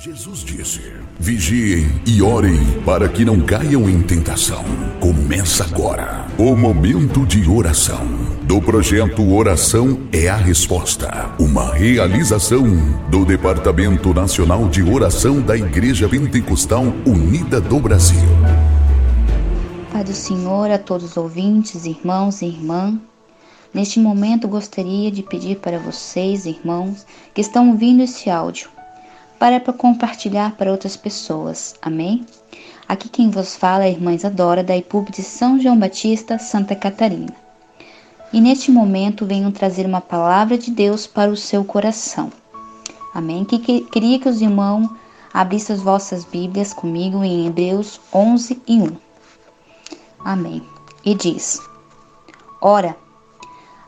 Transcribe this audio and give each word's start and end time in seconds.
Jesus 0.00 0.44
disse: 0.44 0.92
Vigiem 1.18 1.90
e 2.06 2.22
orem 2.22 2.56
para 2.82 3.08
que 3.08 3.24
não 3.24 3.40
caiam 3.40 3.90
em 3.90 4.00
tentação. 4.00 4.62
Começa 5.00 5.64
agora 5.64 6.24
o 6.38 6.54
momento 6.54 7.26
de 7.26 7.50
oração 7.50 8.06
do 8.44 8.62
projeto 8.62 9.28
Oração 9.34 10.08
é 10.12 10.28
a 10.28 10.36
Resposta, 10.36 11.34
uma 11.36 11.74
realização 11.74 12.62
do 13.10 13.24
Departamento 13.24 14.14
Nacional 14.14 14.68
de 14.68 14.84
Oração 14.84 15.40
da 15.40 15.56
Igreja 15.56 16.08
Pentecostal 16.08 16.84
Unida 17.04 17.60
do 17.60 17.80
Brasil. 17.80 18.28
Pai 19.90 20.04
do 20.04 20.14
Senhor 20.14 20.70
a 20.70 20.78
todos 20.78 21.10
os 21.10 21.16
ouvintes, 21.16 21.86
irmãos 21.86 22.40
e 22.40 22.46
irmãs. 22.46 22.94
Neste 23.74 23.98
momento 23.98 24.46
gostaria 24.46 25.10
de 25.10 25.24
pedir 25.24 25.56
para 25.56 25.80
vocês, 25.80 26.46
irmãos, 26.46 27.04
que 27.34 27.40
estão 27.40 27.70
ouvindo 27.70 28.04
esse 28.04 28.30
áudio 28.30 28.77
para 29.38 29.60
compartilhar 29.72 30.56
para 30.56 30.70
outras 30.70 30.96
pessoas. 30.96 31.74
Amém? 31.80 32.26
Aqui 32.88 33.08
quem 33.08 33.30
vos 33.30 33.54
fala 33.54 33.84
é 33.84 33.88
a 33.88 33.90
irmã 33.90 34.12
Isadora 34.12 34.64
da 34.64 34.76
IPUB 34.76 35.10
de 35.12 35.22
São 35.22 35.60
João 35.60 35.78
Batista, 35.78 36.38
Santa 36.38 36.74
Catarina. 36.74 37.34
E 38.32 38.40
neste 38.40 38.70
momento 38.70 39.24
venho 39.24 39.52
trazer 39.52 39.86
uma 39.86 40.00
palavra 40.00 40.58
de 40.58 40.70
Deus 40.70 41.06
para 41.06 41.30
o 41.30 41.36
seu 41.36 41.64
coração. 41.64 42.32
Amém? 43.14 43.44
Que, 43.44 43.58
que 43.58 43.82
queria 43.82 44.18
que 44.18 44.28
os 44.28 44.40
irmãos 44.40 44.90
abrissem 45.32 45.76
as 45.76 45.82
vossas 45.82 46.24
Bíblias 46.24 46.72
comigo 46.72 47.22
em 47.22 47.46
Hebreus 47.46 48.00
11 48.12 48.60
e 48.66 48.78
1. 48.80 48.96
Amém. 50.24 50.62
E 51.04 51.14
diz: 51.14 51.60
Ora, 52.60 52.96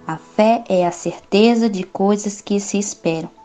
a 0.06 0.16
fé 0.16 0.64
é 0.68 0.86
a 0.86 0.92
certeza 0.92 1.68
de 1.68 1.82
coisas 1.82 2.40
que 2.40 2.60
se 2.60 2.78
esperam 2.78 3.39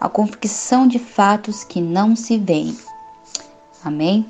a 0.00 0.08
convicção 0.08 0.86
de 0.86 0.98
fatos 0.98 1.64
que 1.64 1.80
não 1.80 2.14
se 2.14 2.38
veem. 2.38 2.76
Amém? 3.84 4.26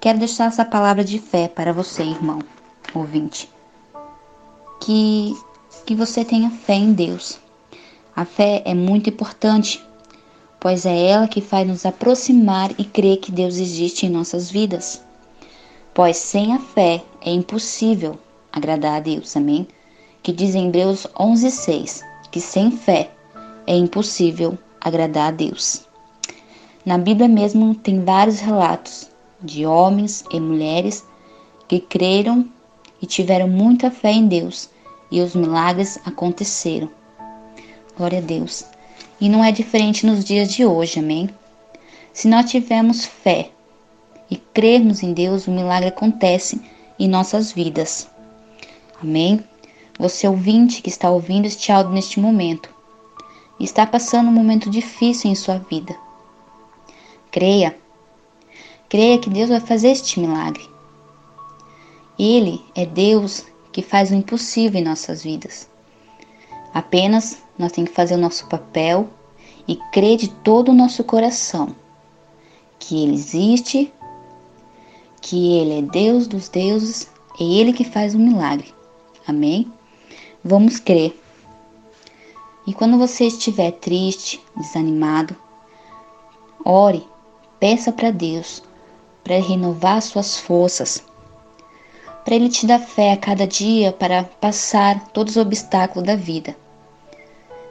Quero 0.00 0.18
deixar 0.18 0.46
essa 0.46 0.64
palavra 0.64 1.04
de 1.04 1.18
fé 1.18 1.48
para 1.48 1.72
você, 1.72 2.02
irmão, 2.02 2.38
ouvinte. 2.94 3.50
Que, 4.80 5.34
que 5.84 5.94
você 5.94 6.24
tenha 6.24 6.50
fé 6.50 6.74
em 6.74 6.92
Deus. 6.92 7.38
A 8.14 8.24
fé 8.24 8.62
é 8.64 8.74
muito 8.74 9.10
importante, 9.10 9.84
pois 10.60 10.86
é 10.86 11.08
ela 11.08 11.28
que 11.28 11.40
faz 11.40 11.66
nos 11.66 11.84
aproximar 11.84 12.70
e 12.78 12.84
crer 12.84 13.18
que 13.18 13.32
Deus 13.32 13.56
existe 13.56 14.06
em 14.06 14.10
nossas 14.10 14.50
vidas. 14.50 15.02
Pois 15.92 16.16
sem 16.16 16.54
a 16.54 16.60
fé 16.60 17.02
é 17.20 17.30
impossível 17.30 18.18
agradar 18.52 18.96
a 18.96 19.00
Deus, 19.00 19.36
amém? 19.36 19.66
Que 20.22 20.32
diz 20.32 20.54
em 20.54 20.68
Hebreus 20.68 21.06
11:6 21.18 22.02
que 22.30 22.40
sem 22.40 22.70
fé 22.70 23.10
é 23.66 23.74
impossível 23.74 24.58
agradar 24.80 25.28
a 25.28 25.36
Deus. 25.36 25.86
Na 26.84 26.96
Bíblia 26.96 27.28
mesmo 27.28 27.74
tem 27.74 28.04
vários 28.04 28.40
relatos 28.40 29.08
de 29.40 29.66
homens 29.66 30.24
e 30.32 30.40
mulheres 30.40 31.04
que 31.66 31.80
creram 31.80 32.48
e 33.00 33.06
tiveram 33.06 33.48
muita 33.48 33.90
fé 33.90 34.10
em 34.12 34.26
Deus 34.26 34.70
e 35.10 35.20
os 35.20 35.34
milagres 35.34 35.98
aconteceram. 36.04 36.90
Glória 37.96 38.18
a 38.18 38.22
Deus. 38.22 38.64
E 39.20 39.28
não 39.28 39.44
é 39.44 39.50
diferente 39.50 40.06
nos 40.06 40.24
dias 40.24 40.52
de 40.52 40.64
hoje, 40.64 41.00
amém? 41.00 41.28
Se 42.12 42.28
nós 42.28 42.50
tivermos 42.50 43.04
fé 43.04 43.50
e 44.30 44.36
crermos 44.36 45.02
em 45.02 45.12
Deus, 45.12 45.46
o 45.46 45.50
milagre 45.50 45.88
acontece 45.88 46.60
em 46.98 47.08
nossas 47.08 47.52
vidas. 47.52 48.08
Amém? 49.02 49.44
Você 49.98 50.28
ouvinte 50.28 50.80
que 50.82 50.88
está 50.88 51.10
ouvindo 51.10 51.46
este 51.46 51.72
áudio 51.72 51.92
neste 51.92 52.20
momento, 52.20 52.72
está 53.64 53.86
passando 53.86 54.28
um 54.28 54.32
momento 54.32 54.70
difícil 54.70 55.30
em 55.30 55.34
sua 55.34 55.58
vida. 55.58 55.96
Creia. 57.30 57.76
Creia 58.88 59.18
que 59.18 59.28
Deus 59.28 59.50
vai 59.50 59.60
fazer 59.60 59.88
este 59.88 60.20
milagre. 60.20 60.68
Ele 62.18 62.64
é 62.74 62.86
Deus 62.86 63.46
que 63.72 63.82
faz 63.82 64.10
o 64.10 64.14
impossível 64.14 64.80
em 64.80 64.84
nossas 64.84 65.22
vidas. 65.22 65.68
Apenas 66.72 67.42
nós 67.58 67.72
temos 67.72 67.90
que 67.90 67.96
fazer 67.96 68.14
o 68.14 68.18
nosso 68.18 68.46
papel 68.46 69.08
e 69.66 69.76
crer 69.92 70.16
de 70.16 70.28
todo 70.28 70.70
o 70.70 70.74
nosso 70.74 71.04
coração 71.04 71.74
que 72.78 73.02
Ele 73.02 73.14
existe, 73.14 73.92
que 75.20 75.58
Ele 75.58 75.78
é 75.78 75.82
Deus 75.82 76.26
dos 76.26 76.48
deuses, 76.48 77.10
é 77.38 77.44
Ele 77.44 77.72
que 77.72 77.84
faz 77.84 78.14
o 78.14 78.18
milagre. 78.18 78.72
Amém? 79.26 79.70
Vamos 80.42 80.78
crer. 80.78 81.14
E 82.68 82.74
quando 82.74 82.98
você 82.98 83.24
estiver 83.24 83.70
triste, 83.70 84.44
desanimado, 84.54 85.34
ore, 86.62 87.08
peça 87.58 87.90
para 87.90 88.10
Deus 88.10 88.62
para 89.24 89.40
renovar 89.40 90.02
suas 90.02 90.36
forças, 90.36 91.02
para 92.26 92.34
Ele 92.34 92.50
te 92.50 92.66
dar 92.66 92.78
fé 92.78 93.12
a 93.12 93.16
cada 93.16 93.46
dia 93.46 93.90
para 93.90 94.22
passar 94.22 95.08
todos 95.14 95.36
os 95.36 95.42
obstáculos 95.42 96.06
da 96.06 96.14
vida. 96.14 96.54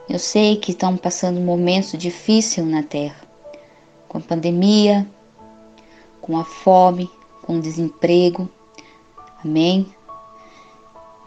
Eu 0.09 0.18
sei 0.18 0.57
que 0.57 0.72
estão 0.72 0.97
passando 0.97 1.40
momentos 1.40 1.91
difíceis 1.91 2.66
na 2.66 2.81
Terra, 2.81 3.22
com 4.07 4.18
a 4.18 4.22
pandemia, 4.22 5.07
com 6.19 6.40
a 6.40 6.44
fome, 6.44 7.07
com 7.44 7.57
o 7.57 7.62
desemprego. 7.62 8.50
Amém? 9.46 9.94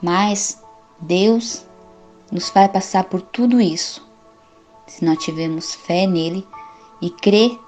Mas 0.02 0.60
Deus 1.00 1.69
nos 2.30 2.48
faz 2.48 2.70
passar 2.70 3.04
por 3.04 3.20
tudo 3.20 3.60
isso. 3.60 4.06
Se 4.86 5.04
nós 5.04 5.18
tivermos 5.18 5.74
fé 5.74 6.06
nele 6.06 6.46
e 7.00 7.10
crer 7.10 7.58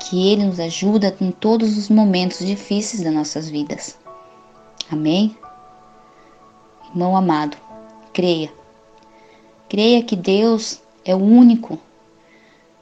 que 0.00 0.32
ele 0.32 0.44
nos 0.44 0.58
ajuda 0.58 1.14
em 1.20 1.30
todos 1.30 1.76
os 1.76 1.88
momentos 1.88 2.38
difíceis 2.44 3.02
das 3.02 3.12
nossas 3.12 3.48
vidas. 3.48 3.98
Amém? 4.90 5.36
Irmão 6.90 7.16
amado, 7.16 7.56
creia. 8.12 8.52
Creia 9.68 10.02
que 10.02 10.16
Deus 10.16 10.80
é 11.04 11.14
o 11.14 11.18
único 11.18 11.78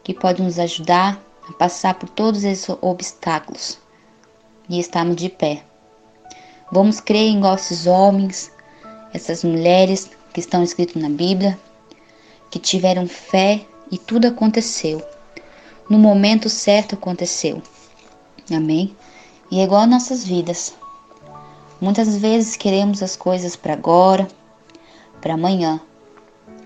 que 0.03 0.15
pode 0.15 0.43
nos 0.43 0.59
ajudar 0.59 1.21
a 1.49 1.53
passar 1.53 1.95
por 1.95 2.09
todos 2.09 2.45
esses 2.45 2.69
obstáculos 2.81 3.79
e 4.69 4.79
estarmos 4.79 5.17
de 5.17 5.29
pé. 5.29 5.65
Vamos 6.71 7.01
crer 7.01 7.29
em 7.29 7.39
nossos 7.39 7.87
homens, 7.87 8.51
essas 9.13 9.43
mulheres 9.43 10.11
que 10.39 10.45
estão 10.45 10.63
escritos 10.63 11.03
na 11.03 11.09
Bíblia, 11.09 11.59
que 12.49 12.61
tiveram 12.61 13.09
fé 13.09 13.67
e 13.91 13.99
tudo 13.99 14.29
aconteceu. 14.29 15.03
No 15.91 15.99
momento 15.99 16.49
certo 16.49 16.95
aconteceu. 16.95 17.61
Amém? 18.49 18.97
E 19.51 19.59
é 19.59 19.65
igual 19.65 19.81
às 19.81 19.89
nossas 19.89 20.25
vidas. 20.25 20.75
Muitas 21.81 22.17
vezes 22.17 22.57
queremos 22.57 23.03
as 23.03 23.17
coisas 23.17 23.57
para 23.57 23.73
agora, 23.73 24.29
para 25.21 25.35
amanhã, 25.35 25.81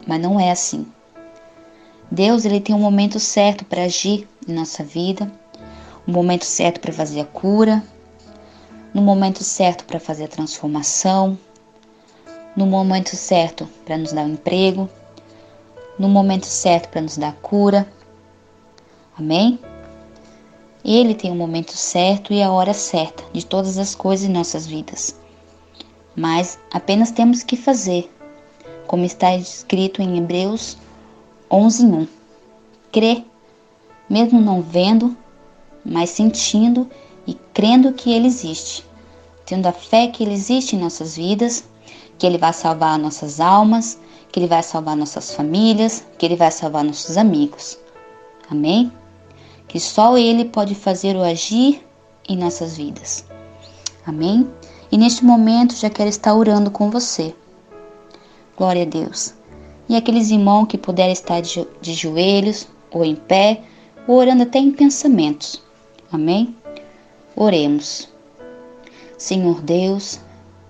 mas 0.07 0.21
não 0.21 0.39
é 0.39 0.51
assim. 0.51 0.87
Deus 2.11 2.45
ele 2.45 2.61
tem 2.61 2.75
um 2.75 2.81
momento 2.81 3.19
certo 3.19 3.65
para 3.65 3.85
agir 3.85 4.29
em 4.47 4.53
nossa 4.53 4.85
vida, 4.85 5.33
um 6.07 6.13
momento 6.13 6.45
certo 6.45 6.79
para 6.79 6.93
fazer 6.93 7.21
a 7.21 7.25
cura, 7.25 7.83
no 8.93 9.01
momento 9.01 9.43
certo 9.43 9.85
para 9.87 9.99
fazer 9.99 10.25
a 10.25 10.29
transformação, 10.29 11.39
no 12.57 12.67
momento 12.67 13.17
certo 13.17 13.69
para 13.85 13.97
nos 13.97 14.13
dar 14.13 14.25
um 14.25 14.35
emprego, 14.35 14.89
no 15.99 16.09
momento 16.09 16.47
certo 16.47 16.89
para 16.89 17.01
nos 17.01 17.17
dar 17.17 17.35
cura. 17.37 17.87
Amém? 19.19 19.59
Ele 20.85 21.15
tem 21.15 21.31
o 21.31 21.35
momento 21.35 21.77
certo 21.77 22.33
e 22.33 22.43
a 22.43 22.51
hora 22.51 22.75
certa 22.75 23.25
de 23.33 23.47
todas 23.47 23.79
as 23.79 23.95
coisas 23.95 24.29
em 24.29 24.33
nossas 24.33 24.67
vidas. 24.67 25.17
Mas 26.15 26.59
apenas 26.71 27.11
temos 27.11 27.43
que 27.43 27.57
fazer, 27.57 28.11
como 28.87 29.05
está 29.05 29.35
escrito 29.35 30.03
em 30.03 30.19
Hebreus 30.19 30.77
11:1. 31.51 32.07
Crer, 32.91 33.25
mesmo 34.11 34.41
não 34.41 34.61
vendo, 34.61 35.17
mas 35.85 36.11
sentindo 36.11 36.91
e 37.27 37.35
crendo 37.55 37.93
que 37.93 38.13
ele 38.13 38.27
existe, 38.27 38.85
tendo 39.47 39.67
a 39.67 39.73
fé 39.73 40.09
que 40.09 40.23
ele 40.23 40.35
existe 40.35 40.77
em 40.77 40.81
nossas 40.81 41.17
vidas 41.17 41.65
que 42.19 42.27
Ele 42.27 42.39
vai 42.39 42.53
salvar 42.53 42.99
nossas 42.99 43.41
almas, 43.41 43.99
que 44.31 44.41
Ele 44.41 44.47
vai 44.47 44.63
salvar 44.63 44.97
nossas 44.97 45.35
famílias, 45.35 46.05
que 46.19 46.27
Ele 46.27 46.37
vai 46.37 46.51
salvar 46.51 46.85
nossos 46.85 47.17
amigos. 47.17 47.79
Amém? 48.51 48.93
Que 49.69 49.81
só 49.81 50.17
Ele 50.17 50.45
pode 50.45 50.75
fazer 50.75 51.17
o 51.17 51.23
agir 51.23 51.85
em 52.29 52.37
nossas 52.37 52.77
vidas. 52.77 53.25
Amém? 54.07 54.51
E 54.91 54.99
neste 54.99 55.25
momento 55.25 55.75
já 55.75 55.89
quero 55.89 56.11
estar 56.11 56.35
orando 56.35 56.71
com 56.71 56.91
você. 56.91 57.35
Glória 58.57 58.83
a 58.83 58.87
Deus. 58.87 59.35
E 59.89 59.97
aqueles 59.97 60.31
irmãos 60.31 60.67
que 60.67 60.79
puderem 60.79 61.13
estar 61.13 61.41
de, 61.41 61.67
de 61.81 61.95
joelhos 61.95 62.69
ou 62.91 63.05
em 63.05 63.17
pé, 63.17 63.63
ou 64.07 64.17
orando 64.17 64.43
até 64.43 64.59
em 64.59 64.71
pensamentos. 64.71 65.63
Amém? 66.13 66.55
Oremos. 67.35 68.09
Senhor 69.17 69.63
Deus, 69.63 70.21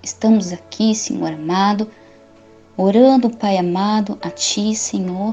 Estamos 0.02 0.52
aqui, 0.52 0.96
Senhor 0.96 1.32
amado, 1.32 1.88
orando, 2.76 3.30
Pai 3.30 3.56
amado, 3.56 4.18
a 4.20 4.30
Ti, 4.30 4.74
Senhor. 4.74 5.32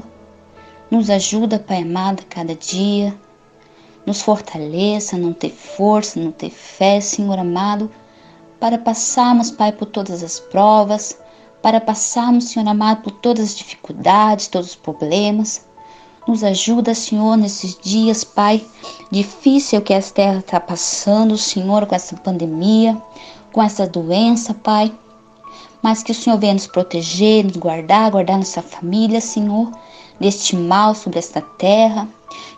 Nos 0.88 1.10
ajuda, 1.10 1.58
Pai 1.58 1.82
amado, 1.82 2.22
cada 2.28 2.54
dia. 2.54 3.12
nos 4.06 4.22
fortaleça, 4.22 5.16
não 5.16 5.32
ter 5.32 5.50
força, 5.50 6.18
não 6.18 6.32
ter 6.32 6.50
fé, 6.50 7.00
Senhor 7.00 7.38
amado, 7.38 7.90
para 8.58 8.78
passarmos, 8.78 9.50
Pai, 9.50 9.72
por 9.72 9.86
todas 9.86 10.22
as 10.22 10.38
provas, 10.38 11.18
para 11.62 11.80
passarmos, 11.80 12.44
Senhor 12.44 12.68
amado, 12.68 13.02
por 13.02 13.12
todas 13.12 13.50
as 13.50 13.56
dificuldades, 13.56 14.48
todos 14.48 14.70
os 14.70 14.76
problemas. 14.76 15.66
Nos 16.26 16.44
ajuda, 16.44 16.94
Senhor, 16.94 17.36
nesses 17.36 17.76
dias, 17.78 18.24
Pai, 18.24 18.64
difícil 19.10 19.82
que 19.82 19.92
essa 19.92 20.14
terra 20.14 20.38
está 20.38 20.60
passando, 20.60 21.36
Senhor, 21.36 21.86
com 21.86 21.94
essa 21.94 22.16
pandemia, 22.16 23.00
com 23.52 23.62
essa 23.62 23.86
doença, 23.86 24.54
Pai. 24.54 24.92
Mas 25.82 26.02
que 26.02 26.12
o 26.12 26.14
Senhor 26.14 26.38
venha 26.38 26.54
nos 26.54 26.66
proteger, 26.66 27.44
nos 27.44 27.56
guardar, 27.56 28.10
guardar 28.10 28.38
nossa 28.38 28.62
família, 28.62 29.20
Senhor, 29.20 29.70
deste 30.18 30.54
mal 30.54 30.94
sobre 30.94 31.18
esta 31.18 31.40
terra. 31.40 32.08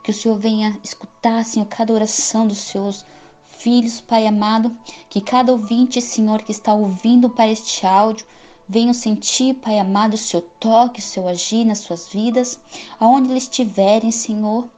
Que 0.02 0.10
o 0.10 0.14
Senhor 0.14 0.38
venha 0.38 0.78
escutar, 0.82 1.44
Senhor, 1.44 1.66
cada 1.66 1.92
oração 1.92 2.46
dos 2.46 2.58
seus 2.58 3.04
filhos, 3.42 4.00
Pai 4.00 4.26
amado. 4.26 4.76
Que 5.08 5.20
cada 5.20 5.52
ouvinte, 5.52 6.00
Senhor, 6.00 6.42
que 6.42 6.52
está 6.52 6.74
ouvindo 6.74 7.30
para 7.30 7.48
este 7.48 7.86
áudio, 7.86 8.26
venham 8.68 8.92
sentir, 8.92 9.54
Pai 9.54 9.78
amado, 9.78 10.14
o 10.14 10.18
seu 10.18 10.42
toque, 10.42 11.00
o 11.00 11.02
seu 11.02 11.28
agir 11.28 11.64
nas 11.64 11.78
suas 11.78 12.08
vidas, 12.08 12.60
aonde 12.98 13.30
eles 13.30 13.44
estiverem, 13.44 14.10
Senhor. 14.10 14.68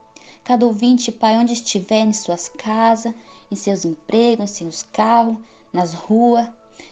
Cada 0.45 0.63
ouvinte, 0.63 1.11
Pai, 1.11 1.39
onde 1.39 1.53
estiver, 1.53 2.05
em 2.05 2.13
suas 2.13 2.47
casas, 2.47 3.15
em 3.51 3.55
seus 3.55 3.83
empregos, 3.83 4.51
em 4.51 4.53
seus 4.53 4.83
carros, 4.83 5.39
nas 5.73 5.95
ruas, 5.95 6.47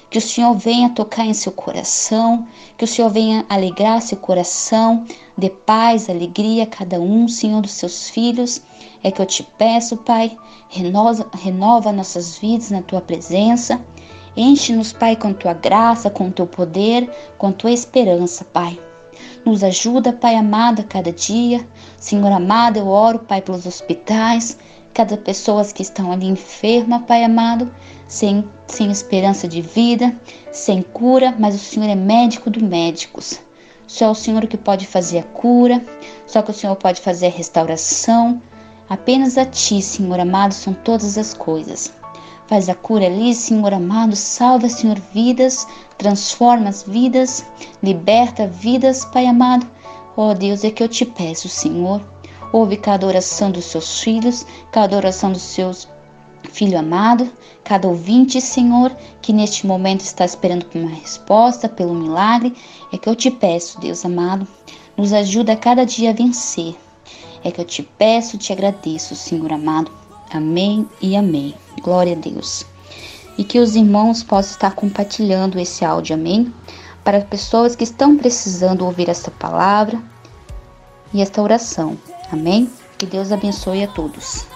que 0.10 0.18
o 0.18 0.22
Senhor 0.22 0.56
venha 0.56 0.90
tocar 0.90 1.24
em 1.24 1.36
seu 1.36 1.52
coração, 1.52 2.48
que 2.76 2.84
o 2.84 2.88
Senhor 2.88 3.10
venha 3.10 3.46
alegrar 3.48 4.02
seu 4.02 4.18
coração, 4.18 5.06
dê 5.38 5.52
paz, 5.52 6.10
alegria 6.10 6.64
a 6.64 6.68
cada 6.68 7.00
um, 7.00 7.28
Senhor, 7.28 7.62
dos 7.62 7.74
seus 7.74 8.10
filhos. 8.10 8.60
É 9.04 9.12
que 9.12 9.22
eu 9.22 9.26
te 9.28 9.44
peço, 9.44 9.98
Pai, 9.98 10.36
renova, 10.68 11.30
renova 11.36 11.92
nossas 11.92 12.40
vidas 12.40 12.72
na 12.72 12.82
tua 12.82 13.02
presença. 13.02 13.80
Enche-nos, 14.36 14.92
Pai, 14.94 15.16
com 15.16 15.32
tua 15.32 15.54
graça, 15.54 16.10
com 16.10 16.32
teu 16.32 16.48
poder, 16.48 17.08
com 17.38 17.52
tua 17.52 17.72
esperança, 17.72 18.44
Pai. 18.46 18.80
Nos 19.46 19.62
ajuda, 19.62 20.14
Pai 20.14 20.36
amado, 20.36 20.82
a 20.82 20.84
cada 20.84 21.12
dia. 21.12 21.68
Senhor 21.98 22.32
amado, 22.32 22.78
eu 22.78 22.88
oro, 22.88 23.20
Pai, 23.20 23.42
pelos 23.42 23.66
hospitais, 23.66 24.58
cada 24.94 25.18
pessoa 25.18 25.66
que 25.66 25.82
estão 25.82 26.14
ali 26.14 26.28
enferma, 26.28 27.02
Pai 27.02 27.26
amado, 27.26 27.70
sem, 28.08 28.48
sem 28.68 28.90
esperança 28.90 29.46
de 29.46 29.62
vida, 29.62 30.16
sem 30.52 30.82
cura, 30.82 31.36
mas 31.38 31.56
o 31.56 31.60
Senhor 31.60 31.90
é 31.90 31.96
médico 31.96 32.50
dos 32.50 32.64
médicos. 32.64 33.42
Só 33.86 34.12
o 34.12 34.16
Senhor 34.16 34.48
que 34.48 34.58
pode 34.58 34.88
fazer 34.88 35.20
a 35.20 35.24
cura, 35.24 35.82
só 36.26 36.42
que 36.42 36.52
o 36.52 36.54
Senhor 36.54 36.78
pode 36.78 37.02
fazer 37.02 37.28
a 37.28 37.32
restauração. 37.32 38.42
Apenas 38.88 39.38
a 39.38 39.46
Ti, 39.46 39.82
Senhor 39.82 40.20
amado, 40.22 40.54
são 40.54 40.74
todas 40.74 41.18
as 41.18 41.34
coisas. 41.34 41.94
Faz 42.48 42.70
a 42.70 42.76
cura 42.76 43.06
ali, 43.06 43.34
Senhor 43.34 43.74
amado, 43.74 44.16
salva, 44.16 44.68
Senhor, 44.70 45.00
vidas, 45.14 45.68
transforma 45.98 46.70
as 46.70 46.84
vidas, 46.84 47.46
liberta 47.82 48.48
vidas, 48.48 49.06
Pai 49.06 49.26
amado. 49.26 49.66
Oh 50.16 50.34
Deus, 50.34 50.64
é 50.64 50.70
que 50.70 50.84
eu 50.84 50.90
te 50.90 51.06
peço, 51.06 51.48
Senhor. 51.50 52.02
Ouve 52.52 52.78
cada 52.78 53.08
oração 53.08 53.50
dos 53.50 53.66
seus 53.66 54.02
filhos, 54.02 54.46
cada 54.72 54.96
oração 54.96 55.32
dos 55.32 55.42
seus 55.42 55.88
filho 56.50 56.78
amado, 56.78 57.32
cada 57.64 57.88
ouvinte, 57.88 58.40
Senhor, 58.40 58.96
que 59.22 59.34
neste 59.34 59.66
momento 59.66 60.02
está 60.02 60.26
esperando 60.26 60.66
por 60.66 60.80
uma 60.80 60.92
resposta, 60.92 61.68
pelo 61.70 61.94
milagre, 61.94 62.54
é 62.92 62.98
que 62.98 63.10
eu 63.10 63.16
te 63.16 63.32
peço, 63.32 63.80
Deus 63.80 64.06
amado, 64.06 64.48
nos 64.96 65.14
ajuda 65.14 65.54
a 65.54 65.58
cada 65.58 65.86
dia 65.86 66.12
a 66.12 66.14
vencer. 66.14 66.76
É 67.44 67.52
que 67.52 67.60
eu 67.60 67.66
te 67.66 67.82
peço, 67.82 68.38
te 68.38 68.54
agradeço, 68.54 69.16
Senhor 69.16 69.52
amado. 69.52 69.92
Amém 70.34 70.88
e 71.00 71.16
amém. 71.16 71.54
Glória 71.82 72.14
a 72.14 72.20
Deus. 72.20 72.66
E 73.38 73.44
que 73.44 73.60
os 73.60 73.76
irmãos 73.76 74.24
possam 74.24 74.54
estar 74.54 74.74
compartilhando 74.74 75.60
esse 75.60 75.86
áudio, 75.86 76.16
amém? 76.16 76.52
Para 77.04 77.22
pessoas 77.22 77.76
que 77.76 77.84
estão 77.84 78.18
precisando 78.18 78.84
ouvir 78.86 79.10
essa 79.10 79.30
palavra 79.30 80.02
e 81.14 81.22
esta 81.22 81.42
oração. 81.42 81.98
Amém? 82.32 82.70
Que 82.98 83.06
Deus 83.06 83.32
abençoe 83.32 83.84
a 83.84 83.88
todos. 83.88 84.53